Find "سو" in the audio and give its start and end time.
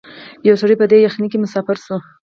1.85-1.95